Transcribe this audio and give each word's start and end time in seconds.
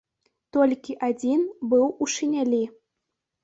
Толькі 0.57 0.95
адзін 1.09 1.45
быў 1.75 1.87
у 2.03 2.11
шынялі. 2.17 2.67